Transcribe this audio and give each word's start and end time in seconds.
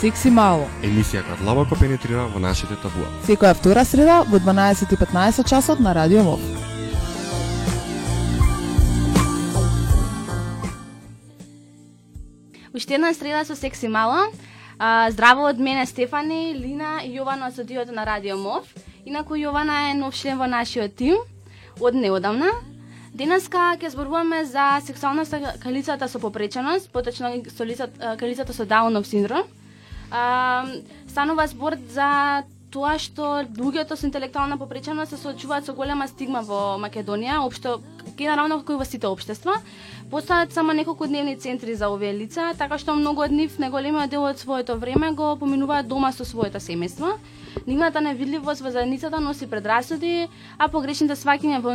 Секси 0.00 0.30
мало. 0.32 0.64
Емисија 0.80 1.20
која 1.26 1.36
длабоко 1.42 1.76
пенетрира 1.76 2.22
во 2.32 2.40
нашите 2.40 2.72
табуа. 2.80 3.04
Секоја 3.26 3.52
втора 3.52 3.82
среда 3.84 4.22
во 4.24 4.38
12:15 4.40 5.44
часот 5.44 5.80
на 5.84 5.92
Радио 5.92 6.22
МОВ. 6.24 6.40
Уште 12.72 12.94
една 12.94 13.12
среда 13.12 13.44
со 13.44 13.54
Секси 13.54 13.88
Мало. 13.88 14.32
А, 14.78 15.10
здраво 15.10 15.50
од 15.50 15.58
мене 15.58 15.84
Стефани, 15.86 16.54
Лина 16.54 17.04
и 17.04 17.20
Јована 17.20 17.48
од 17.48 17.52
студиото 17.52 17.92
на 17.92 18.06
Радио 18.06 18.38
МОВ. 18.38 18.64
Инаку 19.04 19.36
Јована 19.36 19.90
е 19.90 19.94
нов 19.94 20.14
член 20.14 20.38
во 20.38 20.46
нашиот 20.46 20.96
тим 20.96 21.20
од 21.78 21.94
неодамна. 21.94 22.48
Денеска 23.12 23.76
ќе 23.76 23.92
зборуваме 23.92 24.46
за 24.46 24.80
сексуалноста 24.80 25.60
кај 25.60 25.72
лицата 25.76 26.08
со 26.08 26.18
попреченост, 26.18 26.88
поточно 26.90 27.36
со 27.52 27.64
лицата, 27.64 28.16
кај 28.16 28.30
лицата 28.32 28.52
со 28.54 28.64
Даунов 28.64 29.06
синдром. 29.06 29.44
А, 30.10 30.66
станува 31.08 31.46
збор 31.46 31.76
за 31.94 32.42
тоа 32.70 32.94
што 33.02 33.42
луѓето 33.58 33.96
со 33.98 34.06
интелектуална 34.06 34.58
попреченост 34.58 35.10
се 35.10 35.18
соочуваат 35.18 35.66
со 35.66 35.74
голема 35.74 36.06
стигма 36.08 36.42
во 36.46 36.78
Македонија, 36.82 37.40
општо 37.42 37.80
генерално 38.16 38.60
како 38.60 38.76
и 38.76 38.80
во 38.80 38.86
сите 38.86 39.10
општества. 39.10 39.58
Постојат 40.10 40.54
само 40.54 40.74
неколку 40.74 41.06
дневни 41.06 41.36
центри 41.36 41.74
за 41.74 41.90
овие 41.90 42.12
лица, 42.14 42.52
така 42.58 42.78
што 42.78 42.94
многу 42.98 43.24
од 43.26 43.34
нив 43.34 43.58
неголемиот 43.58 44.10
дел 44.10 44.26
од 44.26 44.38
своето 44.38 44.78
време 44.78 45.12
го 45.14 45.34
поминуваат 45.38 45.88
дома 45.88 46.12
со 46.12 46.24
своето 46.24 46.62
семејство. 46.62 47.16
Нивната 47.66 48.00
невидливост 48.00 48.60
во 48.60 48.70
заедницата 48.70 49.20
носи 49.20 49.46
предрасуди, 49.50 50.28
а 50.58 50.68
погрешните 50.68 51.16
сваќања 51.16 51.60
во 51.60 51.74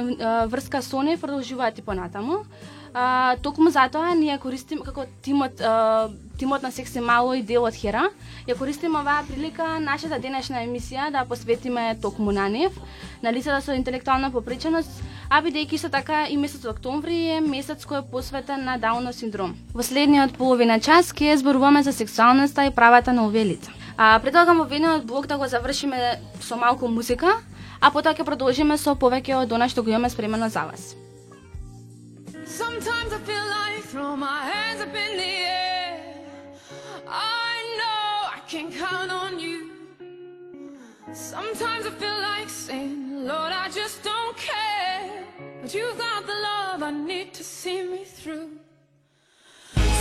врска 0.52 0.82
со 0.82 1.02
нив 1.02 1.22
продолжуваат 1.22 1.80
и 1.80 1.86
понатаму. 1.86 2.46
А, 2.94 3.36
токму 3.44 3.70
затоа 3.76 4.14
ние 4.16 4.38
користиме 4.40 4.86
како 4.88 5.04
тимот 5.22 5.60
а, 5.60 6.08
тимот 6.38 6.64
на 6.64 6.72
Секси 6.72 7.00
Мало 7.00 7.34
и 7.34 7.42
делот 7.44 7.76
Хера, 7.76 8.10
ја 8.48 8.56
користиме 8.56 9.00
оваа 9.00 9.24
прилика 9.28 9.80
нашата 9.80 10.20
денешна 10.20 10.64
емисија 10.64 11.10
да 11.12 11.26
посветиме 11.28 11.96
токму 12.02 12.32
на 12.32 12.48
нив, 12.50 12.72
на 13.22 13.34
лицата 13.34 13.62
со 13.62 13.76
интелектуална 13.76 14.32
попреченост, 14.32 14.92
а 15.30 15.42
бидејќи 15.44 15.78
со 15.78 15.90
така 15.90 16.26
и 16.30 16.38
месец 16.38 16.66
октомври 16.66 17.20
е 17.38 17.42
месец 17.42 17.84
кој 17.84 18.04
е 18.04 18.12
посветен 18.12 18.64
на 18.64 18.78
Даунов 18.78 19.16
синдром. 19.16 19.56
Во 19.74 19.84
следниот 19.84 20.38
половина 20.38 20.80
час 20.80 21.12
ќе 21.12 21.36
зборуваме 21.36 21.84
за 21.84 21.94
сексуалноста 21.94 22.66
и 22.66 22.72
правата 22.72 23.14
на 23.14 23.28
овие 23.28 23.46
лица. 23.46 23.72
А 23.98 24.20
предлагам 24.20 24.60
во 24.60 24.66
ведниот 24.66 25.06
блок 25.06 25.28
да 25.28 25.38
го 25.38 25.48
завршиме 25.48 26.20
со 26.42 26.56
малку 26.58 26.88
музика, 26.88 27.40
а 27.80 27.92
потоа 27.92 28.12
ќе 28.12 28.26
продолжиме 28.28 28.78
со 28.78 28.92
повеќе 28.92 29.38
од 29.40 29.54
она 29.56 29.70
што 29.72 29.84
го 29.84 29.90
имаме 29.90 30.10
спремено 30.10 30.50
за 30.50 30.66
вас. 30.68 30.96
Sometimes 32.46 33.14
I 33.14 33.20
feel 33.24 33.48
like 33.48 33.84
throw 33.92 34.16
my 34.18 34.44
hands 34.52 34.82
up 34.82 34.94
in 34.94 35.18
the 35.18 35.34
air. 35.48 36.00
I 37.08 37.56
know 37.80 38.36
I 38.36 38.40
can 38.52 38.68
count 38.72 39.12
on 39.12 39.40
you. 39.40 39.72
Sometimes 41.14 41.86
I 41.86 41.92
feel 41.92 42.20
like 42.20 42.50
saying, 42.50 43.26
Lord, 43.26 43.54
I 43.54 43.70
just 43.70 44.04
don't 44.04 44.36
care. 44.36 45.24
But 45.62 45.74
you've 45.74 45.98
got 45.98 46.28
the 46.28 46.38
love 46.50 46.84
I 46.84 46.92
need 46.92 47.34
to 47.36 47.44
see 47.44 47.82
me 47.84 48.04
through. 48.04 48.50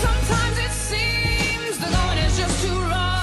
Sometimes 0.04 0.58
it 0.66 0.74
seems 0.90 1.78
the 1.78 1.88
going 1.96 2.18
is 2.26 2.36
just 2.36 2.66
too 2.66 2.78
rough. 2.90 3.13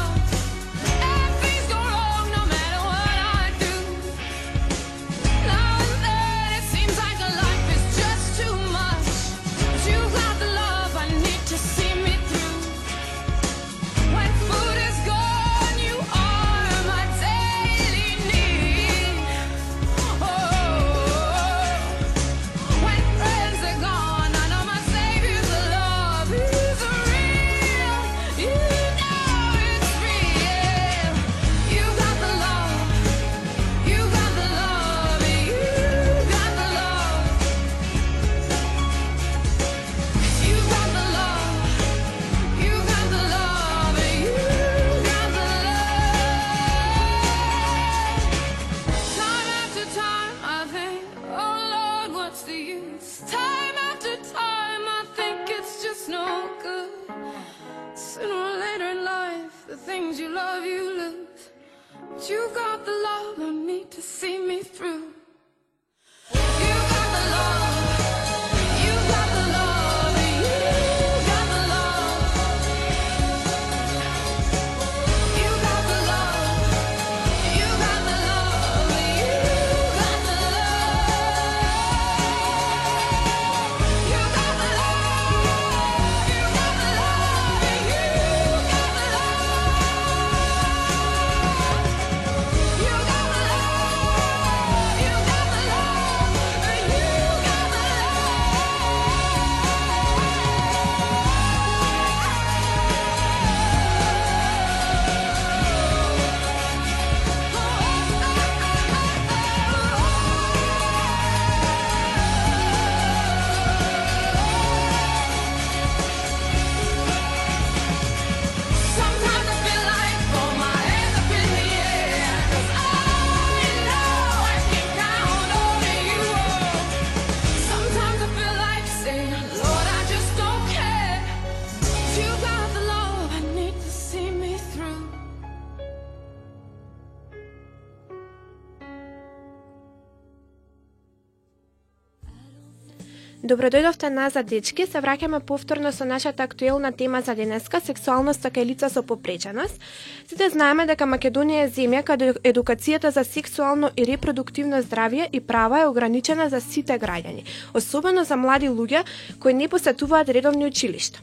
Добродојдовте 143.52 144.08
назад, 144.08 144.46
дечки. 144.48 144.86
Се 144.88 145.00
враќаме 145.04 145.42
повторно 145.44 145.90
со 145.92 146.06
нашата 146.08 146.44
актуелна 146.48 146.92
тема 146.96 147.20
за 147.22 147.34
денеска– 147.36 147.82
сексуалноста 147.84 148.48
така 148.48 148.62
кај 148.62 148.66
лица 148.70 148.90
со 148.90 149.04
попреченост. 149.04 149.82
Сите 150.30 150.48
знаеме 150.54 150.86
дека 150.88 151.04
Македонија 151.04 151.66
е 151.66 151.72
земја 151.76 152.04
каде 152.08 152.30
едукацијата 152.48 153.12
за 153.12 153.26
сексуално 153.28 153.90
и 153.98 154.06
репродуктивно 154.08 154.80
здравје 154.84 155.28
и 155.34 155.42
права 155.42 155.82
е 155.82 155.88
ограничена 155.88 156.48
за 156.50 156.62
сите 156.62 156.96
граѓани, 157.00 157.44
особено 157.74 158.24
за 158.24 158.38
млади 158.38 158.70
луѓе 158.70 159.04
кои 159.40 159.54
не 159.54 159.68
посетуваат 159.68 160.30
редовни 160.30 160.66
училишта. 160.66 161.20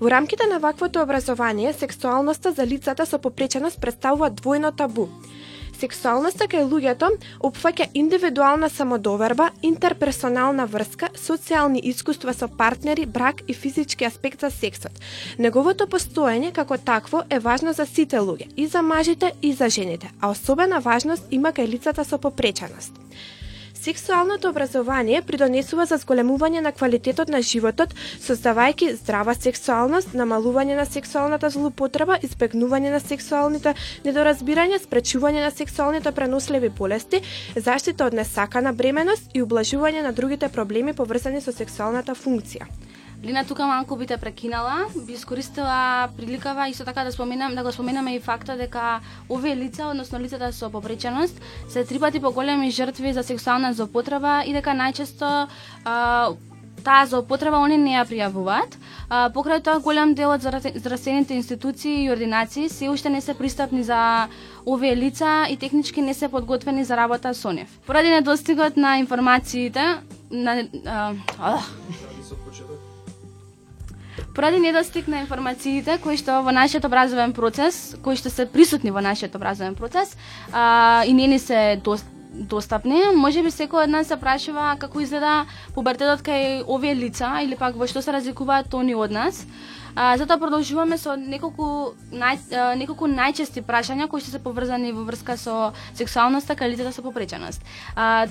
Во 0.00 0.10
рамките 0.10 0.46
на 0.46 0.58
ваквото 0.58 1.02
образование, 1.02 1.72
сексуалноста 1.72 2.52
за 2.52 2.66
лицата 2.66 3.06
со 3.06 3.18
попреченост 3.18 3.80
представува 3.80 4.30
двојно 4.30 4.72
табу. 4.76 5.08
Сексуалноста 5.78 6.48
кај 6.50 6.64
луѓето 6.66 7.08
опфаќа 7.46 7.88
индивидуална 7.94 8.66
самодоверба, 8.68 9.52
интерперсонална 9.62 10.66
врска, 10.66 11.12
социјални 11.14 11.78
искуства 11.92 12.34
со 12.34 12.48
партнери, 12.48 13.06
брак 13.06 13.44
и 13.46 13.54
физички 13.54 14.04
аспект 14.04 14.40
за 14.40 14.50
сексот. 14.50 14.92
Неговото 15.38 15.86
постоење 15.86 16.50
како 16.52 16.78
такво 16.78 17.22
е 17.30 17.38
важно 17.38 17.72
за 17.72 17.86
сите 17.86 18.18
луѓе, 18.18 18.50
и 18.56 18.66
за 18.66 18.82
мажите 18.82 19.32
и 19.42 19.52
за 19.52 19.68
жените, 19.68 20.10
а 20.20 20.32
особена 20.34 20.80
важност 20.80 21.30
има 21.30 21.52
кај 21.52 21.70
лицата 21.70 22.04
со 22.04 22.18
попреченост. 22.18 23.07
Сексуалното 23.78 24.48
образование 24.50 25.20
придонесува 25.22 25.84
за 25.86 25.96
зголемување 26.02 26.60
на 26.64 26.72
квалитетот 26.74 27.30
на 27.30 27.38
животот, 27.46 27.92
создавајќи 28.24 28.88
здрава 28.98 29.34
сексуалност, 29.38 30.16
намалување 30.18 30.74
на 30.80 30.86
сексуалната 30.86 31.50
злоупотреба, 31.54 32.18
избегнување 32.26 32.90
на 32.90 32.98
сексуалните 32.98 33.76
недоразбирања, 34.08 34.82
спречување 34.82 35.46
на 35.46 35.52
сексуалните 35.54 36.10
преносливи 36.12 36.72
болести, 36.82 37.22
заштита 37.54 38.10
од 38.10 38.18
несакана 38.18 38.74
бременост 38.74 39.30
и 39.34 39.46
ублажување 39.46 40.02
на 40.02 40.12
другите 40.12 40.50
проблеми 40.50 40.92
поврзани 40.92 41.40
со 41.40 41.54
сексуалната 41.54 42.18
функција. 42.18 42.66
Лина 43.24 43.44
тука 43.44 43.66
малку 43.66 43.96
би 43.96 44.06
те 44.06 44.16
прекинала, 44.16 44.86
би 45.06 45.12
искористила 45.12 46.08
приликава 46.16 46.68
исто 46.68 46.84
така 46.84 47.04
да 47.04 47.12
споменам 47.12 47.54
да 47.54 47.62
го 47.62 47.72
споменаме 47.72 48.14
и 48.14 48.20
факта 48.20 48.56
дека 48.56 49.00
овие 49.30 49.56
лица, 49.56 49.86
односно 49.86 50.20
лицата 50.20 50.52
со 50.52 50.70
попреченост, 50.70 51.40
се 51.68 51.84
три 51.84 51.98
пати 51.98 52.20
поголеми 52.20 52.70
жртви 52.70 53.12
за 53.12 53.22
сексуална 53.22 53.74
злоупотреба 53.74 54.42
и 54.46 54.54
дека 54.54 54.70
најчесто 54.70 55.48
а, 55.84 56.30
таа 56.84 57.06
злоупотреба 57.06 57.58
они 57.58 57.76
не 57.76 57.98
ја 57.98 58.06
пријавуваат. 58.06 58.78
А, 59.10 59.30
покрај 59.34 59.64
тоа 59.66 59.82
голем 59.82 60.14
дел 60.14 60.30
од 60.30 60.46
здравствените 60.78 61.34
институции 61.34 62.04
и 62.04 62.10
ординации 62.12 62.68
се 62.68 62.88
уште 62.88 63.10
не 63.10 63.20
се 63.20 63.34
пристапни 63.34 63.82
за 63.82 64.28
овие 64.66 64.94
лица 64.96 65.46
и 65.50 65.56
технички 65.56 66.02
не 66.02 66.14
се 66.14 66.28
подготвени 66.28 66.84
за 66.84 66.96
работа 66.96 67.34
со 67.34 67.50
нив. 67.52 67.66
Поради 67.86 68.14
недостигот 68.14 68.76
на 68.76 68.98
информациите 68.98 69.98
на 70.30 70.68
а, 70.86 71.14
а, 71.38 71.58
Поради 74.38 74.60
недостиг 74.60 75.08
на 75.08 75.18
информациите 75.18 75.96
кои 75.98 76.14
што 76.14 76.36
во 76.46 76.52
нашиот 76.54 76.84
образовен 76.86 77.32
процес, 77.34 77.96
кои 78.06 78.14
што 78.14 78.30
се 78.30 78.44
присутни 78.46 78.92
во 78.94 79.00
нашиот 79.02 79.32
образовен 79.34 79.74
процес, 79.74 80.12
а, 80.54 81.02
и 81.02 81.10
не 81.12 81.26
ни 81.26 81.38
се 81.42 81.80
дост, 81.82 82.06
достапни, 82.30 83.00
може 83.18 83.42
би 83.42 83.50
секој 83.50 83.88
од 83.88 83.90
нас 83.90 84.06
се 84.06 84.14
прашува 84.14 84.76
како 84.78 85.02
изгледа 85.02 85.48
пубертетот 85.74 86.22
кај 86.22 86.62
овие 86.70 86.94
лица 86.94 87.32
или 87.42 87.58
пак 87.58 87.74
во 87.74 87.88
што 87.90 87.98
се 87.98 88.14
разликуваат 88.14 88.70
они 88.78 88.94
од 88.94 89.10
нас. 89.10 89.42
А, 89.96 90.14
затоа 90.16 90.38
продолжуваме 90.38 91.00
со 91.02 91.16
неколку 91.18 91.98
нај, 92.14 92.38
а, 92.54 92.76
неколку 92.78 93.10
најчести 93.10 93.66
прашања 93.66 94.06
кои 94.06 94.22
што 94.22 94.30
се 94.30 94.38
поврзани 94.38 94.94
во 94.94 95.02
врска 95.02 95.34
со 95.34 95.74
сексуалноста 95.98 96.54
кај 96.54 96.76
лицата 96.76 96.94
со 96.94 97.02
попреченост. 97.02 97.58
А, 97.96 98.30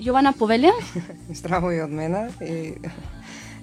Јована 0.00 0.32
повели? 0.32 0.72
Здраво 1.28 1.68
и 1.70 1.84
од 1.84 1.92
мене 1.92 2.30
и 2.40 2.80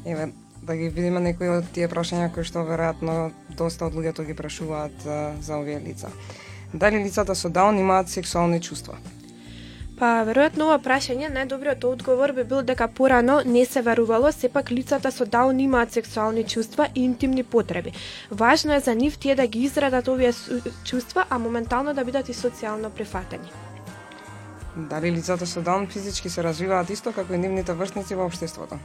еве 0.05 0.29
да 0.61 0.75
ги 0.75 0.89
видиме 0.89 1.19
некои 1.19 1.49
од 1.49 1.71
тие 1.73 1.87
прашања 1.89 2.29
кои 2.33 2.45
што 2.45 2.65
веројатно 2.67 3.31
доста 3.57 3.87
од 3.87 3.97
луѓето 3.97 4.25
ги 4.27 4.37
прашуваат 4.37 5.01
за, 5.03 5.33
за 5.41 5.57
овие 5.57 5.79
лица. 5.79 6.11
Дали 6.73 7.03
лицата 7.03 7.35
со 7.35 7.49
даун 7.49 7.79
имаат 7.79 8.09
сексуални 8.09 8.61
чувства? 8.61 8.97
Па, 10.01 10.23
веројатно 10.25 10.65
ова 10.65 10.77
прашање 10.81 11.27
најдобриот 11.29 11.83
одговор 11.85 12.31
би 12.33 12.43
бил 12.43 12.61
дека 12.65 12.87
порано 12.87 13.41
не 13.45 13.65
се 13.65 13.81
верувало, 13.85 14.31
сепак 14.31 14.71
лицата 14.71 15.11
со 15.11 15.25
даун 15.25 15.59
имаат 15.59 15.91
сексуални 15.93 16.43
чувства 16.43 16.87
и 16.95 17.03
интимни 17.03 17.43
потреби. 17.43 17.93
Важно 18.31 18.73
е 18.73 18.79
за 18.79 18.95
нив 18.95 19.17
тие 19.17 19.35
да 19.35 19.47
ги 19.47 19.59
израдат 19.59 20.07
овие 20.07 20.33
чувства, 20.85 21.25
а 21.29 21.37
моментално 21.37 21.93
да 21.93 22.05
бидат 22.05 22.29
и 22.29 22.33
социјално 22.33 22.89
прифатени. 22.89 23.51
Дали 24.75 25.11
лицата 25.11 25.45
со 25.45 25.61
даун 25.61 25.87
физички 25.87 26.29
се 26.29 26.43
развиваат 26.43 26.89
исто 26.89 27.13
како 27.13 27.33
и 27.33 27.37
нивните 27.37 27.73
врсници 27.73 28.15
во 28.15 28.25
општеството? 28.25 28.79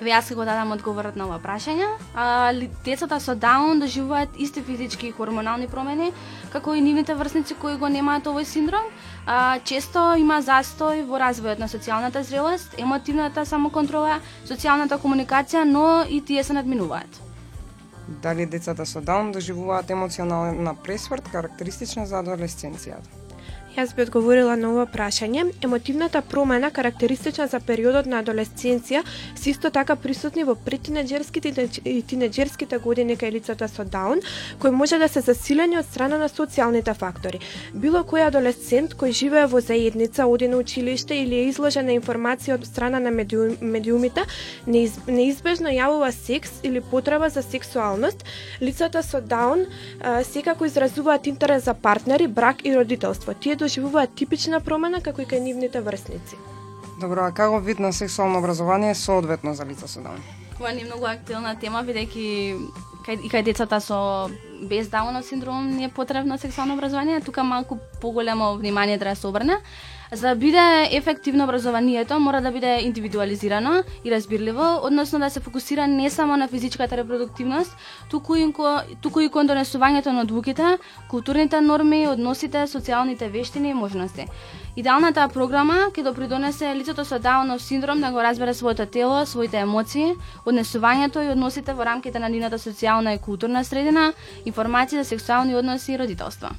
Еве 0.00 0.14
јас 0.14 0.30
го 0.34 0.44
дадам 0.48 0.72
одговорот 0.72 1.16
на 1.16 1.26
ова 1.26 1.36
прашање. 1.44 1.84
А, 2.16 2.52
децата 2.84 3.18
со 3.20 3.34
даун 3.34 3.78
да 3.78 3.84
доживуваат 3.84 4.38
исти 4.38 4.62
физички 4.64 5.08
и 5.08 5.12
хормонални 5.12 5.68
промени 5.68 6.12
како 6.52 6.74
и 6.74 6.80
нивните 6.80 7.14
врсници 7.14 7.54
кои 7.60 7.76
го 7.76 7.88
немаат 7.88 8.24
овој 8.24 8.48
синдром. 8.48 8.88
А, 9.26 9.58
често 9.60 10.14
има 10.16 10.40
застој 10.40 11.04
во 11.04 11.20
развојот 11.20 11.60
на 11.60 11.68
социјалната 11.68 12.24
зрелост, 12.24 12.78
емотивната 12.78 13.44
самоконтрола, 13.44 14.20
социјалната 14.48 14.96
комуникација, 14.96 15.64
но 15.68 16.04
и 16.08 16.24
тие 16.24 16.44
се 16.44 16.56
надминуваат. 16.56 17.20
Дали 18.22 18.46
децата 18.46 18.86
со 18.86 19.00
даун 19.00 19.32
доживуваат 19.32 19.90
емоционална 19.90 20.74
пресврт 20.74 21.28
карактеристична 21.28 22.06
за 22.06 22.24
адолесценцијата? 22.24 23.19
Јас 23.70 23.92
би 23.94 24.02
одговорила 24.02 24.56
на 24.58 24.72
ова 24.72 24.84
прашање. 24.90 25.44
Емотивната 25.62 26.20
промена 26.26 26.72
карактеристична 26.74 27.44
за 27.46 27.60
периодот 27.62 28.08
на 28.10 28.18
адолесценција 28.18 29.04
се 29.38 29.50
исто 29.52 29.70
така 29.70 29.94
присутни 29.94 30.42
во 30.42 30.56
претинеџерските 30.58 31.52
и 31.86 32.02
тинеџерските 32.02 32.80
години 32.82 33.14
кај 33.16 33.30
лицата 33.36 33.68
со 33.70 33.84
Даун, 33.84 34.24
кои 34.58 34.74
може 34.74 34.98
да 34.98 35.08
се 35.08 35.20
засилени 35.22 35.78
од 35.78 35.86
страна 35.86 36.18
на 36.18 36.26
социјалните 36.28 36.96
фактори. 36.98 37.38
Било 37.72 38.02
кој 38.02 38.26
адолесцент 38.26 38.96
кој 38.98 39.14
живее 39.14 39.46
во 39.46 39.62
заедница, 39.62 40.26
оди 40.26 40.48
на 40.48 40.58
училиште 40.58 41.22
или 41.22 41.38
е 41.38 41.46
изложен 41.52 41.86
на 41.86 41.94
информација 41.94 42.58
од 42.58 42.66
страна 42.66 42.98
на 42.98 43.14
медиум, 43.14 43.54
медиумите, 43.60 44.26
неиз, 44.66 44.98
неизбежно 45.06 45.70
јавува 45.70 46.10
секс 46.10 46.58
или 46.66 46.80
потреба 46.80 47.30
за 47.30 47.42
сексуалност, 47.46 48.26
лицата 48.60 49.02
со 49.02 49.20
Даун 49.20 49.66
секако 50.24 50.64
изразуваат 50.66 51.26
интерес 51.26 51.64
за 51.64 51.74
партнери, 51.74 52.26
брак 52.26 52.66
и 52.66 52.74
родителство. 52.76 53.34
Тие 53.34 53.59
доживуваат 53.60 54.14
типична 54.16 54.60
промена 54.64 55.02
како 55.04 55.22
и 55.22 55.28
кај 55.28 55.44
нивните 55.44 55.80
врсници. 55.84 56.38
Добро, 57.00 57.24
а 57.28 57.32
како 57.32 57.60
вид 57.64 57.78
на 57.80 57.92
сексуално 57.92 58.38
образование 58.38 58.90
е 58.90 58.94
соодветно 58.98 59.54
за 59.54 59.64
лица 59.64 59.88
со 59.88 60.00
даун? 60.00 60.20
Ова 60.60 60.72
не 60.72 60.82
е 60.82 60.84
многу 60.84 61.06
актуелна 61.08 61.54
тема, 61.60 61.80
бидејќи 61.84 62.26
кај, 63.06 63.24
и 63.24 63.28
кај 63.32 63.44
децата 63.44 63.80
со 63.80 64.28
без 64.62 64.88
даунов 64.88 65.24
синдром 65.24 65.70
не 65.70 65.84
е 65.84 65.88
потребно 65.88 66.38
сексуално 66.38 66.74
образование, 66.74 67.20
тука 67.20 67.44
малку 67.44 67.76
поголемо 68.00 68.56
внимание 68.56 68.98
треба 68.98 69.14
да 69.14 69.20
се 69.20 69.26
обрне. 69.26 69.56
За 70.12 70.28
да 70.28 70.34
биде 70.34 70.88
ефективно 70.92 71.44
образованието, 71.44 72.20
мора 72.20 72.40
да 72.40 72.50
биде 72.50 72.78
индивидуализирано 72.82 73.82
и 74.04 74.10
разбирливо, 74.10 74.80
односно 74.82 75.18
да 75.18 75.30
се 75.30 75.40
фокусира 75.40 75.86
не 75.86 76.10
само 76.10 76.36
на 76.36 76.48
физичката 76.48 76.96
репродуктивност, 76.96 77.76
туку 78.10 78.36
и, 78.36 78.54
туку 79.02 79.20
и 79.20 79.28
кон 79.28 79.46
донесувањето 79.46 80.10
на 80.10 80.22
одлуките, 80.22 80.78
културните 81.08 81.60
норми, 81.60 82.08
односите, 82.08 82.66
социјалните 82.66 83.30
вештини 83.30 83.70
и 83.70 83.74
можности. 83.74 84.26
Идеалната 84.76 85.28
програма 85.28 85.90
ќе 85.94 86.02
допридонесе 86.02 86.74
лицето 86.74 87.04
со 87.04 87.18
Даунов 87.18 87.62
синдром 87.62 88.00
да 88.00 88.10
го 88.10 88.22
разбере 88.22 88.54
своето 88.54 88.86
тело, 88.86 89.26
своите 89.26 89.62
емоции, 89.62 90.14
однесувањето 90.46 91.22
и 91.22 91.30
односите 91.30 91.72
во 91.72 91.84
рамките 91.84 92.18
на 92.18 92.28
нивната 92.28 92.58
социјална 92.58 93.14
и 93.14 93.18
културна 93.18 93.64
средина, 93.64 94.12
информации 94.50 94.96
за 94.96 95.04
сексуални 95.04 95.54
односи 95.54 95.94
и 95.94 95.96
родителство. 95.96 96.50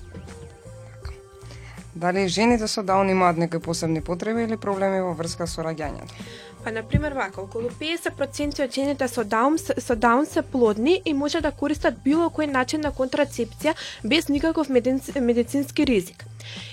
Дали 2.01 2.27
жените 2.27 2.67
со 2.67 2.81
даун 2.81 3.11
имаат 3.11 3.37
некои 3.37 3.59
посебни 3.59 4.01
потреби 4.01 4.43
или 4.43 4.55
проблеми 4.57 5.01
во 5.05 5.11
врска 5.13 5.45
со 5.45 5.61
раѓањето? 5.61 6.15
Па, 6.63 6.71
на 6.71 6.81
пример, 6.81 7.13
вака, 7.13 7.43
околу 7.43 7.69
50% 7.79 8.63
од 8.63 8.73
жените 8.73 9.07
со 9.07 9.23
даун, 9.23 9.59
со 9.59 9.95
даун 9.95 10.25
се 10.25 10.41
плодни 10.41 11.01
и 11.05 11.13
може 11.13 11.41
да 11.45 11.51
користат 11.51 12.01
било 12.01 12.31
кој 12.33 12.49
начин 12.49 12.81
на 12.81 12.89
контрацепција 12.89 13.75
без 14.03 14.29
никаков 14.29 14.69
медицински 14.69 15.85
ризик. 15.85 16.25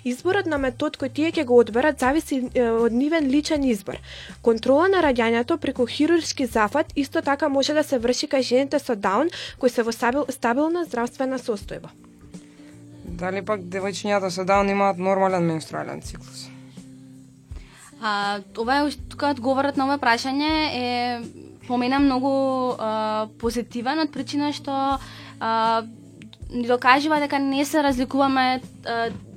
Изборот 0.05 0.49
на 0.49 0.57
метод 0.57 0.97
кој 0.97 1.13
тие 1.13 1.33
ќе 1.33 1.45
го 1.45 1.61
одберат 1.61 2.01
зависи 2.01 2.43
од 2.57 2.93
нивен 2.93 3.29
личен 3.29 3.69
избор. 3.69 4.01
Контрола 4.41 4.89
на 4.89 5.05
раѓањето 5.05 5.61
преку 5.61 5.85
хируршки 5.85 6.47
зафат 6.47 6.97
исто 6.97 7.21
така 7.21 7.53
може 7.53 7.77
да 7.77 7.85
се 7.85 7.99
врши 7.99 8.33
кај 8.33 8.41
жените 8.41 8.79
со 8.81 8.97
даун 8.97 9.29
кои 9.59 9.69
се 9.69 9.85
во 9.85 9.93
стабилна 9.93 10.89
здравствена 10.89 11.37
состојба. 11.37 12.08
Дали 13.19 13.43
пак 13.43 13.65
девојчињата 13.67 14.31
со 14.31 14.45
даун 14.47 14.71
имаат 14.71 14.99
нормален 15.03 15.47
менструален 15.47 16.01
циклус? 16.07 16.47
А, 18.01 18.39
ова 18.57 18.77
е 18.87 18.93
тука 19.11 19.33
одговорот 19.35 19.77
на 19.77 19.89
ова 19.89 19.99
прашање 19.99 20.51
е 20.71 20.89
помена 21.67 21.99
многу 21.99 22.31
а, 22.79 23.27
позитивен 23.41 24.05
од 24.05 24.13
причина 24.15 24.53
што 24.55 24.77
а, 25.41 25.83
ни 26.51 26.67
докажува 26.67 27.19
дека 27.21 27.43
не 27.43 27.65
се 27.65 27.83
разликуваме 27.83 28.61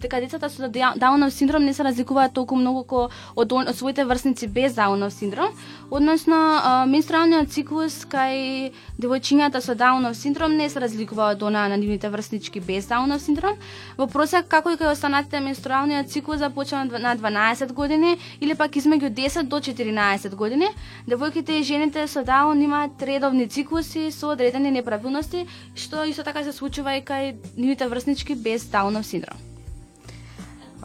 дека 0.01 0.19
децата 0.21 0.49
со 0.49 0.67
Даунов 0.69 1.33
синдром 1.33 1.63
не 1.65 1.73
се 1.73 1.83
разликуваат 1.83 2.33
толку 2.33 2.55
многу 2.55 2.83
ко 2.83 3.09
од, 3.35 3.51
од 3.51 3.75
своите 3.75 4.05
врсници 4.05 4.47
без 4.47 4.73
Даунов 4.73 5.13
синдром, 5.13 5.53
односно 5.91 6.85
менструалниот 6.87 7.51
циклус 7.51 8.05
кај 8.09 8.71
девојчињата 8.99 9.61
со 9.61 9.75
Даунов 9.75 10.17
синдром 10.17 10.57
не 10.57 10.69
се 10.69 10.79
разликува 10.79 11.31
од 11.35 11.43
она 11.43 11.67
на 11.69 11.77
нивните 11.77 12.09
врснички 12.09 12.59
без 12.59 12.87
Даунов 12.87 13.21
синдром. 13.21 13.57
Во 13.97 14.07
просек 14.07 14.47
како 14.47 14.71
и 14.71 14.79
кај 14.79 14.91
останатите 14.91 15.39
менструалниот 15.39 16.09
циклус 16.09 16.39
започва 16.39 16.83
на 16.85 17.15
12 17.17 17.73
години 17.73 18.17
или 18.39 18.55
пак 18.55 18.71
измеѓу 18.75 19.09
10 19.09 19.43
до 19.43 19.61
14 19.61 20.35
години. 20.35 20.67
Девојките 21.07 21.59
и 21.59 21.63
жените 21.63 22.07
со 22.07 22.23
Даун 22.23 22.61
имаат 22.61 23.01
редовни 23.01 23.47
циклуси 23.47 24.11
со 24.11 24.33
одредени 24.33 24.71
неправилности, 24.71 25.47
што 25.75 26.05
исто 26.05 26.23
така 26.23 26.43
се 26.43 26.51
случува 26.51 26.97
и 26.97 27.05
кај 27.05 27.35
нивните 27.57 27.87
врснички 27.87 28.35
без 28.35 28.65
Даунов 28.65 29.05
синдром. 29.05 29.50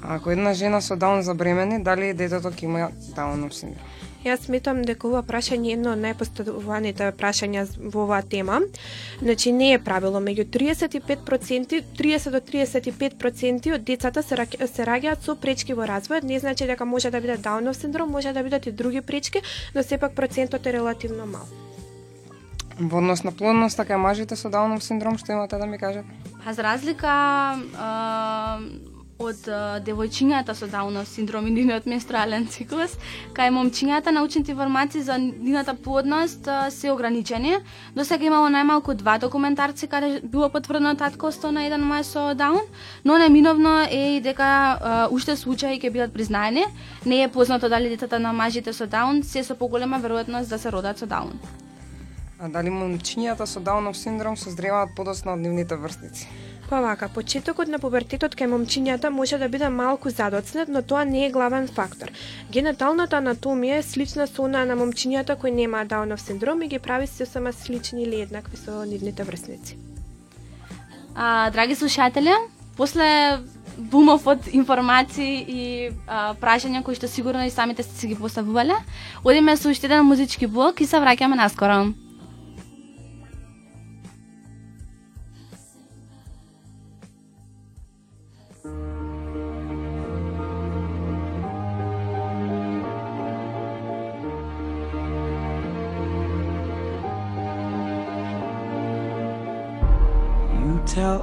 Ако 0.09 0.31
една 0.31 0.55
жена 0.55 0.81
со 0.81 0.97
даун 0.97 1.23
забремени, 1.23 1.83
дали 1.83 2.13
детето 2.15 2.51
ќе 2.51 2.65
има 2.65 2.91
даунов 3.17 3.55
синдром? 3.55 3.83
Јас 4.27 4.47
сметам 4.47 4.81
дека 4.83 5.07
ова 5.07 5.21
прашање 5.23 5.71
е 5.71 5.75
едно 5.77 5.93
од 5.95 6.01
најпоставуваните 6.03 7.13
прашања 7.19 7.63
во 7.79 8.05
оваа 8.07 8.23
тема. 8.27 8.61
Значи 9.21 9.53
не 9.53 9.73
е 9.75 9.79
правило, 9.79 10.19
меѓу 10.23 10.47
35%, 10.57 11.83
30 11.99 12.35
до 12.35 12.41
35% 12.41 13.75
од 13.75 13.85
децата 13.87 14.23
се, 14.23 14.39
се 14.67 14.87
раѓаат 14.89 15.23
со 15.23 15.37
пречки 15.37 15.75
во 15.75 15.87
развојот, 15.87 16.27
не 16.27 16.41
значи 16.43 16.67
дека 16.67 16.85
може 16.85 17.11
да 17.11 17.21
биде 17.21 17.37
даунов 17.37 17.77
синдром, 17.77 18.11
може 18.11 18.33
да 18.33 18.43
бидат 18.43 18.67
и 18.67 18.73
други 18.73 19.01
пречки, 19.01 19.43
но 19.75 19.83
сепак 19.83 20.15
процентот 20.15 20.67
е 20.67 20.73
релативно 20.73 21.27
мал. 21.27 21.47
Во 22.79 22.99
однос 22.99 23.23
на 23.25 23.31
плодноста 23.33 23.87
кај 23.87 23.97
мажите 23.97 24.37
со 24.37 24.51
даунов 24.51 24.83
синдром, 24.85 25.19
што 25.19 25.33
имате 25.33 25.57
да 25.57 25.67
ми 25.67 25.79
кажете? 25.79 26.11
Па 26.45 26.53
за 26.53 26.63
разлика 26.63 27.09
а, 27.79 28.59
од 29.19 29.47
девојчињата 29.87 30.55
со 30.55 30.67
Даунов 30.69 31.09
синдром 31.09 31.47
и 31.49 31.51
нивниот 31.55 31.87
менструален 31.89 32.47
циклус, 32.53 32.97
кај 33.33 33.53
момчињата 33.55 34.13
научните 34.13 34.53
информации 34.53 35.03
за 35.03 35.17
нивната 35.19 35.75
плодност 35.75 36.49
а, 36.49 36.71
се 36.71 36.91
ограничени. 36.93 37.57
До 37.97 38.05
сега 38.05 38.27
имало 38.29 38.49
најмалку 38.53 38.95
два 38.95 39.19
документарци 39.19 39.89
каде 39.89 40.21
било 40.23 40.49
потврдено 40.53 40.95
таткоство 40.95 41.51
на 41.51 41.65
еден 41.65 41.85
мај 41.89 42.03
со 42.03 42.35
Даун, 42.35 42.61
но 43.05 43.19
неминовно 43.19 43.87
е 43.91 44.17
и 44.17 44.21
дека 44.21 44.45
а, 44.45 45.09
уште 45.11 45.37
случаи 45.37 45.81
ќе 45.81 45.93
бидат 45.93 46.13
признаени. 46.13 46.67
Не 47.07 47.23
е 47.23 47.29
познато 47.29 47.69
дали 47.69 47.89
децата 47.89 48.19
на 48.19 48.33
мажите 48.33 48.73
со 48.73 48.87
Даун 48.87 49.23
се 49.23 49.43
со 49.43 49.55
поголема 49.55 50.01
веројатност 50.01 50.49
да 50.49 50.59
се 50.59 50.73
родат 50.73 50.99
со 50.99 51.07
Даун. 51.07 51.41
А 52.37 52.49
дали 52.53 52.69
момчињата 52.69 53.47
со 53.49 53.61
даунов 53.65 53.97
синдром 53.97 54.37
созреваат 54.37 54.91
подоцна 54.97 55.33
од 55.33 55.41
нивните 55.41 55.77
врсници? 55.81 56.29
Па 56.69 56.81
вака, 56.81 57.07
почетокот 57.15 57.69
на 57.71 57.79
пубертетот 57.79 58.33
кај 58.35 58.49
момчињата 58.51 59.11
може 59.15 59.39
да 59.39 59.47
биде 59.49 59.69
малку 59.71 60.11
задоцнет, 60.11 60.69
но 60.69 60.83
тоа 60.83 61.05
не 61.05 61.27
е 61.27 61.31
главен 61.31 61.69
фактор. 61.69 62.11
Генеталната 62.51 63.21
анатомија 63.21 63.77
е 63.79 63.85
слична 63.87 64.27
со 64.27 64.43
она 64.43 64.65
на 64.67 64.75
момчињата 64.75 65.37
кои 65.39 65.53
немаат 65.55 65.89
Даунов 65.89 66.21
синдром 66.21 66.63
и 66.63 66.69
ги 66.69 66.79
прави 66.79 67.07
се 67.07 67.27
сама 67.27 67.53
слични 67.53 68.03
или 68.03 68.21
еднакви 68.21 68.57
со 68.57 68.83
нивните 68.85 69.23
врсници. 69.23 69.77
А, 71.15 71.51
драги 71.51 71.75
слушатели, 71.75 72.35
после 72.77 73.39
бумов 73.79 74.27
од 74.27 74.49
информации 74.53 75.45
и 75.47 75.91
а, 76.09 76.35
прашања 76.35 76.83
кои 76.83 76.99
што 76.99 77.07
сигурно 77.07 77.47
и 77.47 77.51
самите 77.51 77.87
сте 77.87 77.95
си 77.95 78.09
ги 78.09 78.19
поставувале, 78.19 78.75
одиме 79.23 79.57
со 79.57 79.71
уште 79.71 79.87
еден 79.87 80.03
музички 80.03 80.51
блок 80.51 80.81
и 80.81 80.87
се 80.87 80.99
враќаме 80.99 81.39
наскоро. 81.39 81.95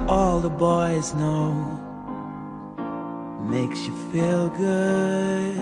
All 0.08 0.40
the 0.40 0.50
boys 0.50 1.14
know 1.14 1.80
Makes 3.44 3.86
you 3.86 3.94
feel 4.10 4.48
good, 4.48 5.54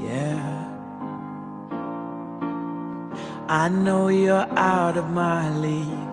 yeah. 0.00 0.68
I 3.48 3.68
know 3.68 4.06
you're 4.06 4.46
out 4.56 4.96
of 4.96 5.10
my 5.10 5.50
league, 5.58 6.08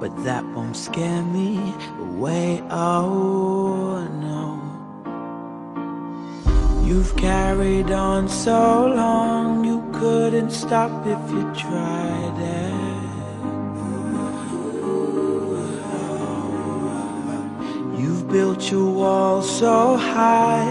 but 0.00 0.16
that 0.24 0.46
won't 0.46 0.76
scare 0.76 1.22
me 1.22 1.74
away. 2.00 2.62
Oh 2.70 4.08
no. 4.22 4.62
You've 6.82 7.14
carried 7.16 7.90
on 7.90 8.30
so 8.30 8.86
long, 8.86 9.62
you 9.62 9.86
couldn't 9.92 10.52
stop 10.52 11.06
if 11.06 11.30
you 11.30 11.42
tried 11.54 12.38
it. 12.38 12.85
Built 18.30 18.72
your 18.72 18.90
wall 18.90 19.40
so 19.40 19.96
high 19.96 20.66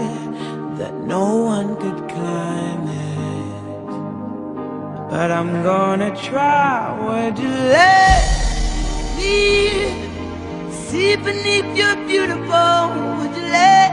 that 0.76 0.92
no 0.92 1.36
one 1.36 1.74
could 1.76 2.06
climb 2.06 2.86
it. 2.86 3.86
But 5.10 5.30
I'm 5.32 5.62
gonna 5.62 6.14
try. 6.16 6.92
Would 7.00 7.38
you 7.38 7.48
let 7.48 8.22
me 9.16 10.70
see 10.70 11.16
beneath 11.16 11.70
your 11.74 11.96
beautiful? 12.06 12.92
Would 13.18 13.34
you 13.34 13.48
let 13.48 13.90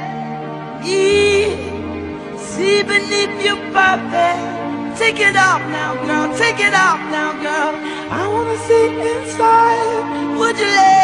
me 0.84 2.36
see 2.38 2.84
beneath 2.84 3.36
your 3.46 3.60
puppet? 3.72 4.98
Take 5.00 5.20
it 5.22 5.38
off 5.38 5.62
now, 5.72 5.96
girl. 6.06 6.28
Take 6.38 6.60
it 6.60 6.74
off 6.74 7.00
now, 7.16 7.32
girl. 7.42 7.74
I 8.12 8.28
wanna 8.28 8.58
see 8.68 8.88
inside. 9.12 10.38
Would 10.38 10.58
you 10.60 10.66
let? 10.66 11.03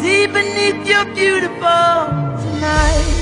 See 0.00 0.26
beneath 0.26 0.88
your 0.88 1.04
beautiful 1.14 2.08
tonight. 2.40 3.19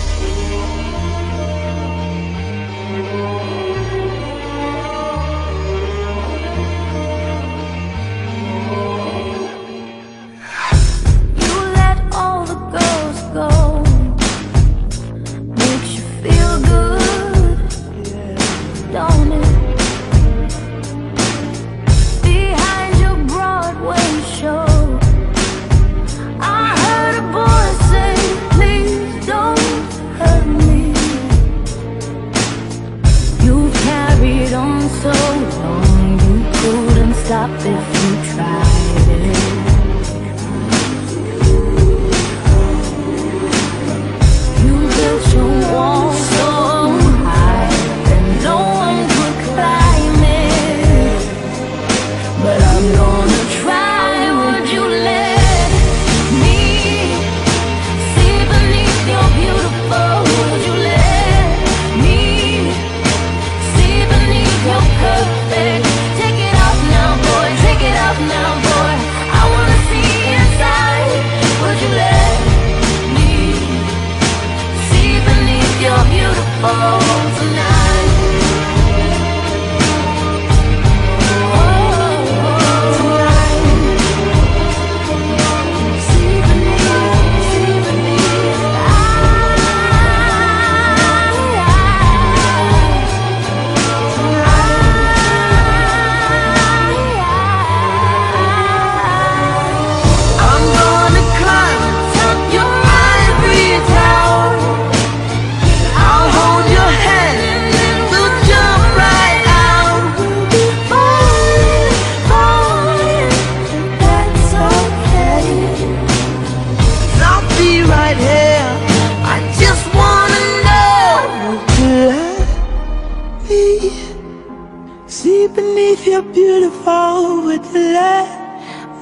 See 125.09 125.49
beneath 125.49 126.07
your 126.07 126.21
beautiful, 126.21 127.41
would 127.45 127.65
you 127.73 127.81
let 127.97 128.29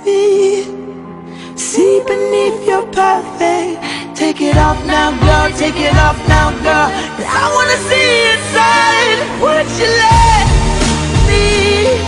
me? 0.04 0.62
See 1.56 2.00
beneath 2.06 2.64
your 2.64 2.86
perfect. 2.92 3.82
Take 4.14 4.40
it 4.40 4.56
off 4.56 4.78
now, 4.86 5.10
girl. 5.18 5.50
Take 5.58 5.74
it 5.74 5.96
off 5.96 6.16
now, 6.28 6.52
girl. 6.62 6.90
Cause 7.16 7.26
I 7.26 7.46
wanna 7.56 7.78
see 7.90 8.10
inside. 8.34 9.18
Would 9.42 9.68
you 9.80 9.90
let 10.04 10.46
me? 11.26 11.98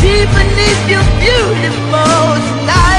See 0.00 0.24
beneath 0.32 0.82
your 0.88 1.04
beautiful. 1.20 2.32
Tonight. 2.48 2.91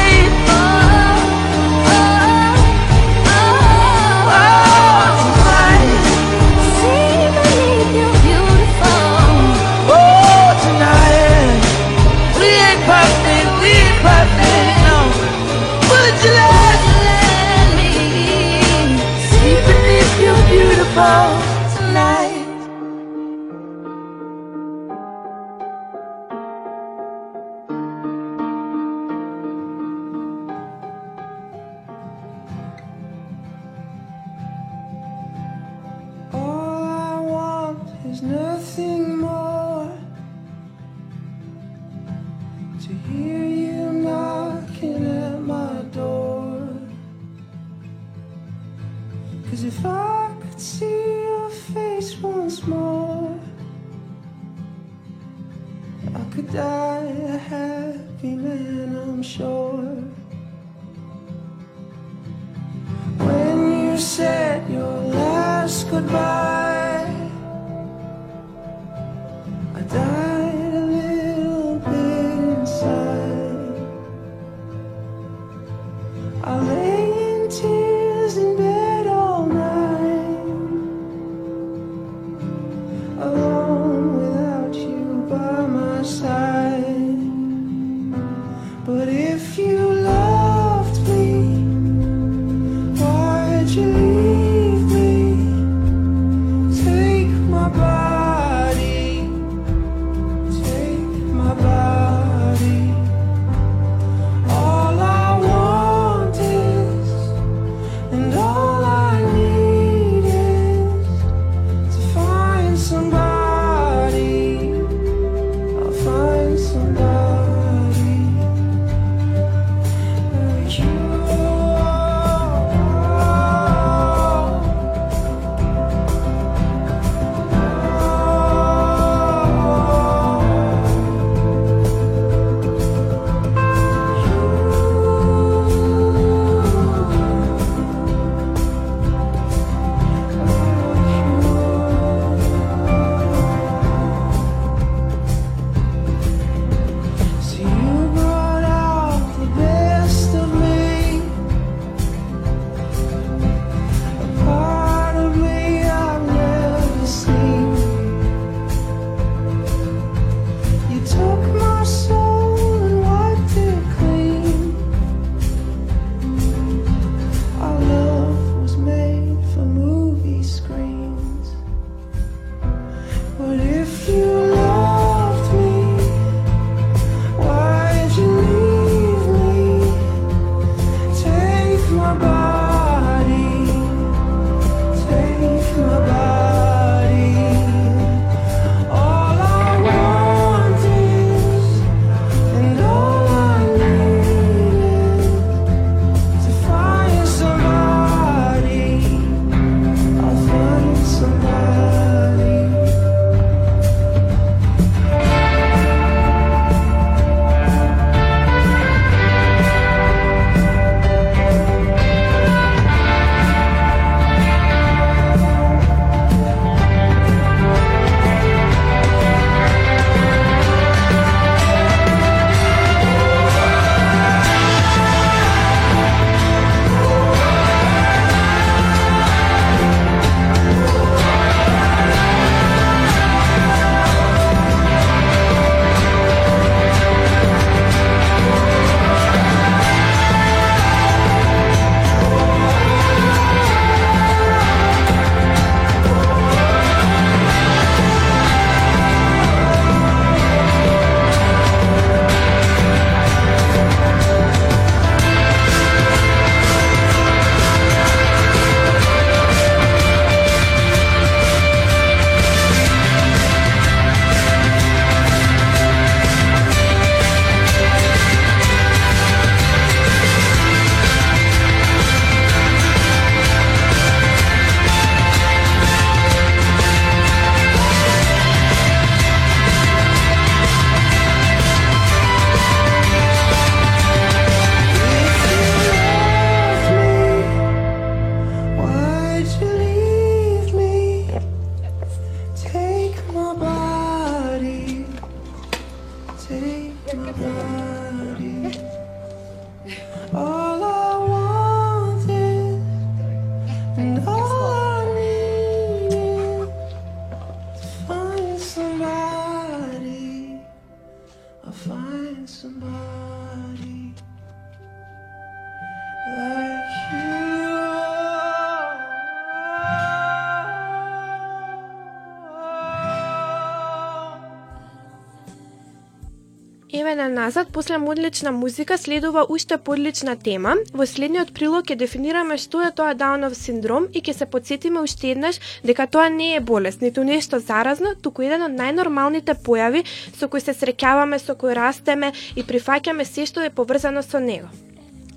Еве 327.13 327.29
на 327.29 327.29
назад, 327.29 327.67
после 327.71 327.97
одлична 327.97 328.51
музика 328.51 328.97
следува 328.97 329.45
уште 329.49 329.77
подлична 329.77 330.35
тема. 330.35 330.73
Во 330.93 331.05
следниот 331.05 331.53
прилог 331.53 331.85
ќе 331.85 331.93
дефинираме 331.95 332.57
што 332.57 332.81
е 332.81 332.89
тоа 332.89 333.13
Даунов 333.13 333.53
синдром 333.53 334.07
и 334.09 334.21
ќе 334.21 334.33
се 334.33 334.45
подсетиме 334.49 335.03
уште 335.05 335.29
еднаш 335.29 335.59
дека 335.85 336.07
тоа 336.09 336.31
не 336.33 336.55
е 336.55 336.59
болест, 336.59 337.05
ниту 337.05 337.21
нешто 337.23 337.59
заразно, 337.59 338.15
туку 338.17 338.41
еден 338.41 338.65
од 338.65 338.73
најнормалните 338.73 339.53
појави 339.53 340.01
со 340.39 340.49
кои 340.49 340.57
се 340.57 340.73
среќаваме, 340.73 341.37
со 341.37 341.53
кои 341.53 341.77
растеме 341.77 342.33
и 342.55 342.65
прифаќаме 342.65 343.29
се 343.29 343.45
што 343.45 343.61
е 343.61 343.69
поврзано 343.69 344.25
со 344.25 344.41
него. 344.41 344.73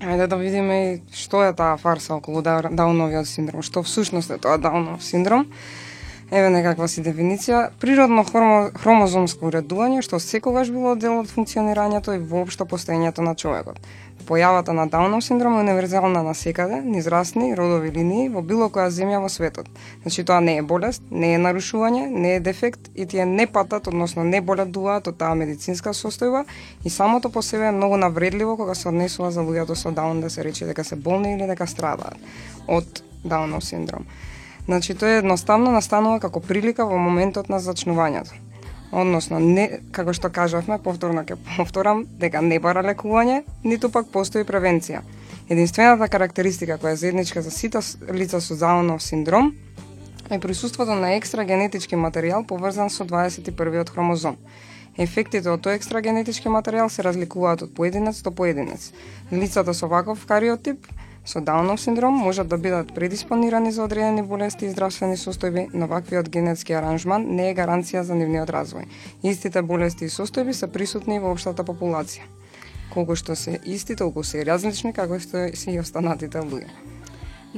Ајде 0.01 0.25
да 0.25 0.41
видиме 0.41 1.01
што 1.13 1.45
е 1.45 1.53
таа 1.53 1.77
фарса 1.77 2.17
околу 2.17 2.41
Дауновиот 2.41 3.29
синдром, 3.29 3.61
што 3.61 3.85
всушност 3.85 4.33
е 4.33 4.41
тоа 4.41 4.57
Даунов 4.57 5.05
синдром. 5.05 5.45
Еве 6.27 6.49
некаква 6.51 6.89
си 6.91 6.99
дефиниција. 7.05 7.69
Природно 7.79 8.25
хромо, 8.27 8.71
хромозомско 8.75 9.47
уредување 9.47 10.01
што 10.03 10.17
секогаш 10.19 10.67
било 10.75 10.97
дел 10.99 11.21
од 11.21 11.29
функционирањето 11.31 12.17
и 12.17 12.19
воопшто 12.19 12.67
постоењето 12.67 13.23
на 13.23 13.31
човекот. 13.35 13.79
Појавата 14.27 14.75
на 14.75 14.89
Даунов 14.91 15.23
синдром 15.23 15.55
е 15.55 15.61
универзална 15.63 16.23
на 16.23 16.33
секаде, 16.35 16.81
низ 16.83 17.07
расни, 17.07 17.55
родови 17.55 17.93
линии, 17.95 18.27
во 18.27 18.41
било 18.43 18.67
која 18.67 18.89
земја 18.91 19.21
во 19.23 19.31
светот. 19.31 19.71
Значи 20.01 20.27
тоа 20.27 20.41
не 20.43 20.57
е 20.57 20.67
болест, 20.67 21.01
не 21.11 21.31
е 21.33 21.39
нарушување, 21.39 22.09
не 22.11 22.35
е 22.35 22.43
дефект 22.43 22.91
и 22.95 23.05
тие 23.05 23.25
не 23.25 23.47
патат, 23.47 23.87
односно 23.87 24.27
не 24.27 24.41
боледуваат 24.41 25.07
од 25.07 25.17
таа 25.23 25.31
медицинска 25.31 25.95
состојба 25.95 26.43
и 26.83 26.89
самото 26.89 27.31
по 27.31 27.41
себе 27.41 27.71
е 27.71 27.77
многу 27.79 27.95
навредливо 27.95 28.57
кога 28.57 28.75
се 28.75 28.89
однесува 28.89 29.31
за 29.31 29.47
луѓето 29.47 29.79
со 29.79 29.95
Даун 29.95 30.19
да 30.21 30.29
се 30.29 30.43
рече 30.43 30.65
дека 30.67 30.83
се 30.83 30.95
болни 30.95 31.37
или 31.39 31.47
дека 31.47 31.67
страдаат 31.67 32.19
од 32.67 33.03
Даунов 33.23 33.63
синдром. 33.63 34.03
Значи 34.67 34.93
тоа 34.99 35.21
едноставно 35.21 35.71
настанува 35.71 36.19
како 36.19 36.41
прилика 36.43 36.85
во 36.85 36.97
моментот 36.99 37.47
на 37.49 37.61
зачнувањето. 37.63 38.35
Односно, 38.91 39.39
не, 39.39 39.79
како 39.95 40.11
што 40.15 40.27
кажавме, 40.31 40.75
повторно 40.83 41.23
ќе 41.23 41.37
повторам, 41.55 42.03
дека 42.19 42.41
не 42.43 42.59
бара 42.59 42.83
лекување, 42.83 43.41
ниту 43.63 43.89
пак 43.91 44.11
постои 44.11 44.43
превенција. 44.47 45.01
Единствената 45.47 46.09
карактеристика 46.11 46.75
која 46.75 46.95
е 46.95 46.99
заедничка 46.99 47.41
за 47.41 47.51
сите 47.51 47.79
лица 48.11 48.41
со 48.41 48.55
Даунов 48.59 49.03
синдром 49.03 49.53
е 50.29 50.39
присуството 50.39 50.95
на 50.95 51.13
екстра 51.15 51.45
генетички 51.47 51.95
материјал 51.95 52.43
поврзан 52.47 52.89
со 52.89 53.07
21-виот 53.07 53.89
хромозом. 53.89 54.35
Ефектите 54.97 55.47
од 55.49 55.63
тој 55.63 55.79
екстра 55.79 56.01
генетички 56.01 56.51
материјал 56.51 56.91
се 56.91 57.07
разликуваат 57.07 57.63
од 57.63 57.73
поединец 57.75 58.19
до 58.21 58.31
поединец. 58.35 58.91
Лицата 59.31 59.73
со 59.73 59.87
ваков 59.87 60.25
кариотип 60.27 60.83
со 61.27 61.41
Даунов 61.41 61.81
синдром 61.81 62.13
можат 62.13 62.47
да 62.47 62.57
бидат 62.57 62.93
предиспонирани 62.95 63.71
за 63.71 63.83
одредени 63.83 64.21
болести 64.21 64.65
и 64.65 64.69
здравствени 64.69 65.17
состојби, 65.19 65.67
но 65.73 65.87
ваквиот 65.87 66.29
генетски 66.29 66.73
аранжман 66.73 67.25
не 67.35 67.49
е 67.51 67.55
гаранција 67.55 68.01
за 68.07 68.15
нивниот 68.15 68.49
развој. 68.49 68.87
Истите 69.23 69.61
болести 69.61 70.05
и 70.05 70.13
состојби 70.13 70.55
се 70.55 70.71
присутни 70.71 71.19
во 71.19 71.33
општата 71.35 71.67
популација. 71.67 72.23
Колку 72.93 73.19
што 73.19 73.35
се 73.35 73.59
исти, 73.65 73.95
толку 73.99 74.23
се 74.23 74.45
различни, 74.47 74.93
како 74.93 75.19
што 75.19 75.49
се 75.51 75.75
и 75.75 75.79
останатите 75.83 76.39
луѓе. 76.39 76.71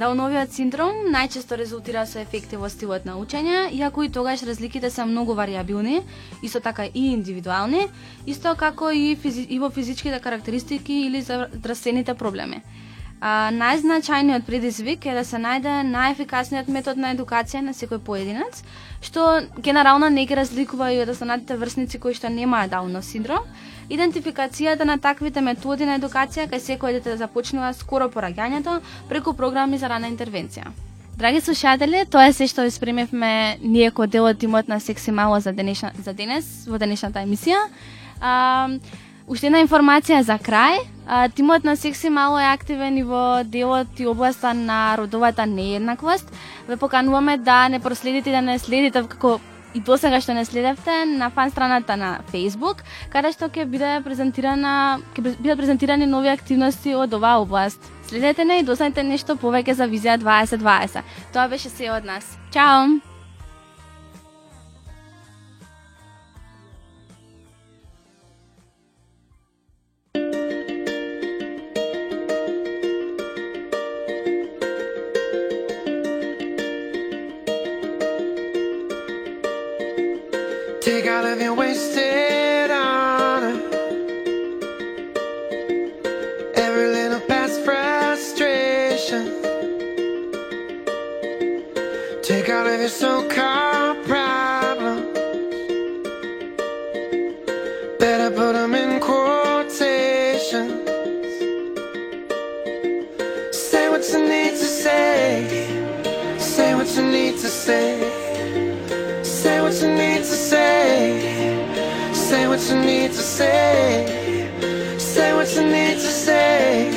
Дауновиот 0.02 0.50
синдром 0.50 1.06
најчесто 1.14 1.54
резултира 1.54 2.06
со 2.06 2.18
ефекти 2.18 2.58
во 2.58 2.68
стилот 2.68 3.06
на 3.06 3.20
учење, 3.22 3.70
иако 3.70 4.02
и 4.02 4.10
тогаш 4.10 4.42
разликите 4.42 4.90
се 4.90 5.04
многу 5.04 5.34
вариабилни, 5.34 6.02
исто 6.42 6.60
така 6.60 6.86
и 6.86 7.12
индивидуални, 7.14 7.86
исто 8.26 8.56
како 8.58 8.90
и, 8.90 9.14
физи, 9.14 9.46
и 9.48 9.58
во 9.58 9.70
физичките 9.70 10.18
карактеристики 10.18 11.06
или 11.06 11.22
здравствените 11.22 12.14
проблеми. 12.14 12.62
А, 13.20 13.50
најзначајниот 13.52 14.46
предизвик 14.48 15.04
е 15.04 15.12
да 15.12 15.24
се 15.28 15.36
најде 15.36 15.82
најефикасниот 15.84 16.70
метод 16.72 16.96
на 16.96 17.10
едукација 17.12 17.60
на 17.60 17.74
секој 17.76 18.00
поединец, 18.00 18.62
што 19.04 19.42
генерално 19.60 20.08
не 20.08 20.24
ги 20.24 20.38
разликува 20.38 20.88
и 20.92 21.02
од 21.02 21.12
останатите 21.12 21.58
врсници 21.60 22.00
кои 22.00 22.16
што 22.16 22.32
немаат 22.32 22.72
Даунов 22.72 23.04
синдром. 23.04 23.44
Идентификацијата 23.92 24.88
на 24.88 24.96
таквите 24.96 25.44
методи 25.44 25.84
на 25.84 25.98
едукација 26.00 26.48
кај 26.48 26.64
секој 26.64 26.96
дете 26.96 27.18
започнува 27.20 27.74
скоро 27.76 28.08
по 28.08 28.24
раѓањето 28.24 28.80
преку 29.08 29.36
програми 29.36 29.76
за 29.76 29.92
рана 29.92 30.08
интервенција. 30.08 30.72
Драги 31.20 31.40
слушатели, 31.44 32.06
тоа 32.08 32.30
е 32.30 32.32
се 32.32 32.46
што 32.48 32.64
ви 32.64 32.72
спремевме 32.72 33.58
ние 33.60 33.92
кој 33.92 34.08
дел 34.08 34.30
од 34.30 34.40
тимот 34.40 34.68
на 34.72 34.80
Секси 34.80 35.12
Мало 35.12 35.40
за, 35.44 35.52
денешна, 35.52 35.92
за 36.00 36.16
денес, 36.16 36.64
во 36.64 36.80
денешната 36.80 37.20
емисија. 37.20 37.60
А, 38.20 38.78
уште 39.30 39.46
една 39.46 39.62
информација 39.62 40.24
за 40.26 40.36
крај. 40.42 40.82
А, 41.06 41.28
тимот 41.28 41.64
на 41.64 41.76
Секси 41.76 42.10
Мало 42.10 42.38
е 42.38 42.50
активен 42.50 42.98
и 42.98 43.02
во 43.02 43.42
делот 43.44 43.98
и 43.98 44.06
областа 44.06 44.54
на 44.54 44.96
родовата 44.98 45.46
нееднаквост. 45.46 46.26
Ве 46.68 46.76
покануваме 46.76 47.36
да 47.38 47.68
не 47.68 47.80
проследите 47.80 48.30
и 48.30 48.32
да 48.32 48.42
не 48.42 48.58
следите 48.58 49.02
како 49.08 49.40
и 49.74 49.80
до 49.80 49.96
сега 49.96 50.20
што 50.20 50.34
не 50.34 50.44
следевте 50.44 51.04
на 51.06 51.30
фан 51.30 51.50
страната 51.50 51.96
на 51.96 52.20
Facebook, 52.32 52.82
каде 53.10 53.30
што 53.32 53.46
ќе 53.48 53.66
биде 53.70 54.00
презентирана 54.04 54.98
ќе 55.14 55.22
бидат 55.38 55.58
презентирани 55.58 56.06
нови 56.06 56.28
активности 56.28 56.94
од 56.94 57.14
оваа 57.14 57.42
област. 57.42 57.78
Следете 58.10 58.44
не 58.44 58.60
и 58.60 58.66
дознајте 58.66 59.06
нешто 59.06 59.38
повеќе 59.38 59.78
за 59.78 59.86
Визија 59.86 60.18
2020. 60.18 61.06
Тоа 61.32 61.46
беше 61.48 61.70
се 61.70 61.90
од 61.90 62.04
нас. 62.04 62.26
Чао! 62.50 63.09
Take 80.80 81.06
all 81.06 81.26
of 81.26 81.38
your 81.38 81.52
wasted 81.52 82.70
honor. 82.70 83.60
Every 86.54 86.88
little 86.88 87.20
past 87.20 87.60
frustration. 87.66 89.26
Take 92.22 92.48
all 92.48 92.66
of 92.66 92.80
your 92.80 92.88
so-called 92.88 93.89
what 112.70 112.78
you 112.78 112.86
need 112.86 113.10
to 113.10 113.18
say. 113.18 114.06
Say 114.98 115.34
what 115.34 115.52
you 115.54 115.62
need 115.62 115.94
to 115.94 116.10
say. 116.26 116.90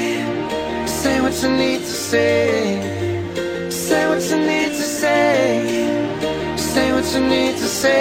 Say 0.86 1.20
what 1.20 1.34
you 1.42 1.50
need 1.50 1.80
to 1.80 1.86
say. 1.86 2.80
Say 3.72 4.08
what 4.08 4.22
you 4.30 4.38
need 4.38 4.70
to 4.70 4.84
say. 4.84 5.98
Say 6.58 6.92
what 6.92 7.06
you 7.14 7.22
need 7.28 7.58
to 7.58 7.68
say. 7.82 8.00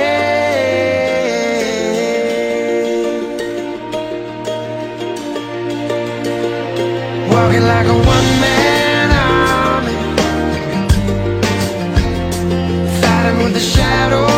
Walking 7.30 7.64
like 7.72 7.86
a 7.86 7.98
one-man 8.14 9.10
army. 9.30 9.96
Fighting 13.00 13.38
with 13.42 13.54
the 13.54 13.60
shadows 13.60 14.31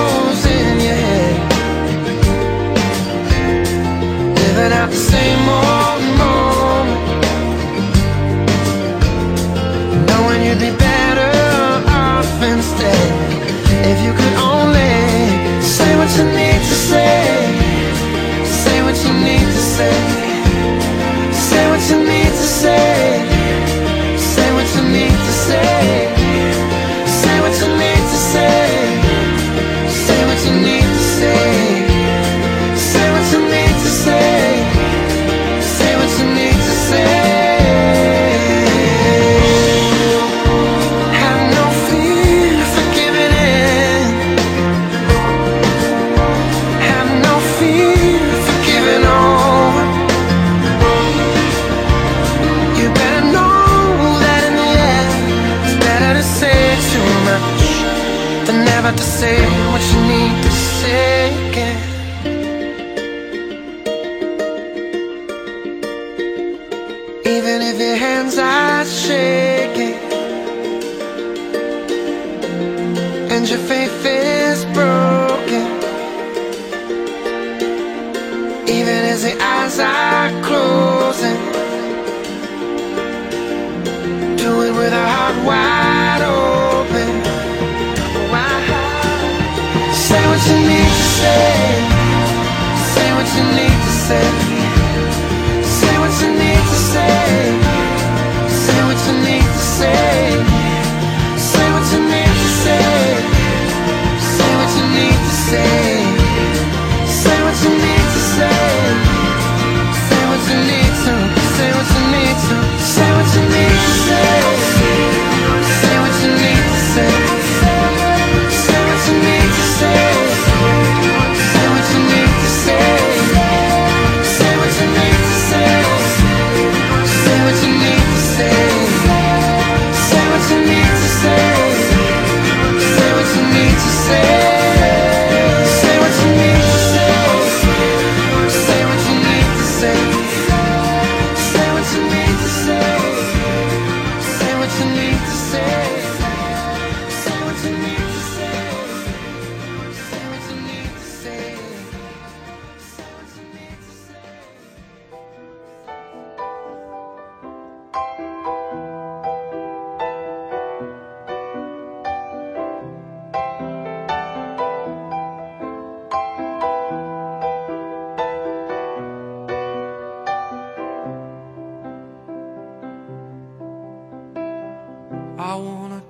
But 58.47 58.57
never 58.57 58.93
to 58.93 59.03
say 59.03 59.41
what 59.73 59.83
you 59.91 60.01
need 60.07 60.43
to 60.43 60.51
say 60.51 61.49
again. 61.49 61.84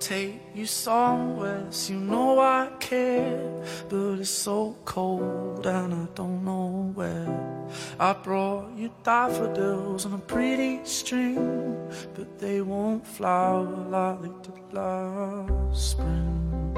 Take 0.04 0.38
you 0.54 0.66
somewhere, 0.66 1.64
so 1.70 1.94
you 1.94 1.98
know 1.98 2.38
I 2.38 2.68
care. 2.78 3.40
But 3.88 4.20
it's 4.20 4.28
so 4.28 4.76
cold 4.84 5.66
and 5.66 5.94
I 5.94 6.06
don't 6.14 6.44
know 6.44 6.92
where. 6.94 7.66
I 7.98 8.12
brought 8.12 8.76
you 8.76 8.90
daffodils 9.02 10.04
on 10.04 10.12
a 10.12 10.18
pretty 10.18 10.80
string, 10.84 11.88
but 12.14 12.38
they 12.38 12.60
won't 12.60 13.06
flower 13.06 13.64
like 13.64 14.20
they 14.20 14.32
did 14.42 14.74
last 14.74 15.90
spring. 15.92 16.76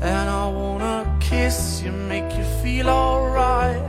And 0.00 0.28
I 0.42 0.48
wanna 0.48 1.16
kiss 1.20 1.80
you, 1.84 1.92
make 1.92 2.36
you 2.36 2.44
feel 2.60 2.88
alright. 2.88 3.88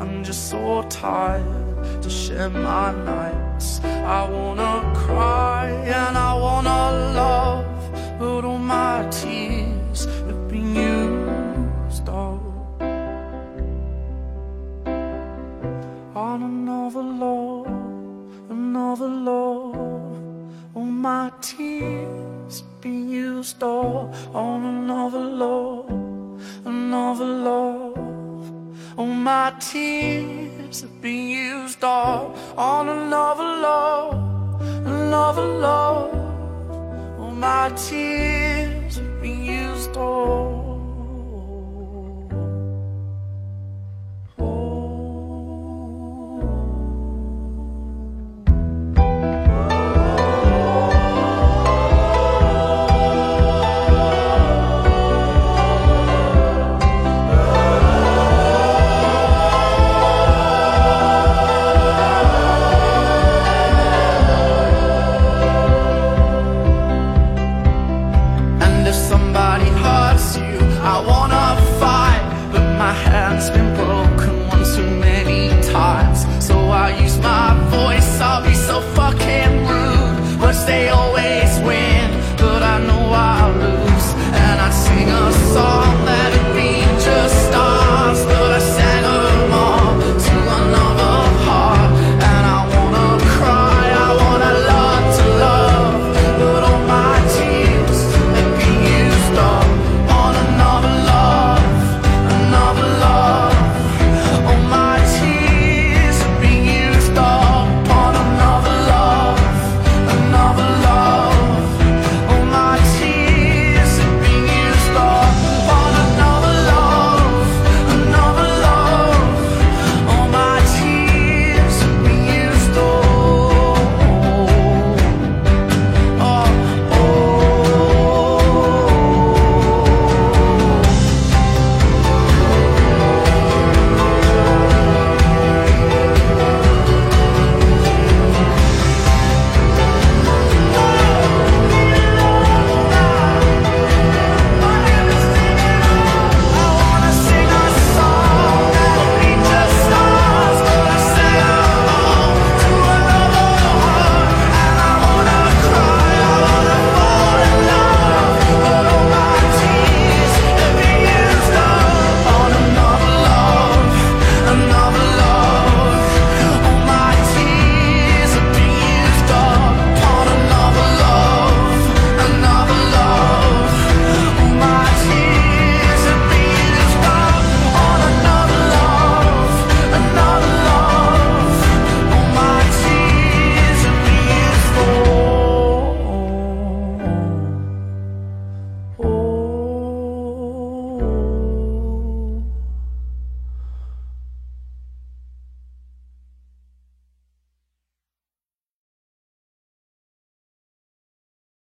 I'm 0.00 0.24
just 0.24 0.50
so 0.50 0.82
tired 0.88 1.71
to 2.02 2.10
share 2.10 2.50
my 2.50 2.92
nights. 2.92 3.80
I 3.84 4.28
wanna 4.28 4.92
cry 4.94 5.68
and 5.70 6.16
I 6.16 6.34
wanna 6.34 6.80
love, 7.14 8.18
but 8.18 8.44
all 8.44 8.58
my 8.58 9.06
tears 9.10 10.06
have 10.26 10.48
been 10.48 10.74
used 10.74 12.08
up 12.08 12.42
on 16.14 16.42
another 16.42 17.02
love, 17.02 17.66
another 18.50 19.08
love. 19.08 19.76
All 20.74 20.84
my 20.84 21.30
tears 21.40 22.62
been 22.80 23.08
used 23.08 23.62
up 23.62 24.14
on 24.34 24.64
another 24.64 25.20
love, 25.20 25.90
another 26.64 27.24
love. 27.24 28.01
All 28.94 29.06
my 29.06 29.54
tears 29.58 30.82
have 30.82 31.00
been 31.00 31.28
used 31.28 31.82
up 31.82 32.36
on 32.58 32.90
another 32.90 33.42
love, 33.42 34.60
another 34.86 35.46
love. 35.46 36.14
All 37.18 37.30
my 37.30 37.70
tears 37.70 38.96
have 38.96 39.22
been 39.22 39.44
used 39.44 39.96
up. 39.96 40.51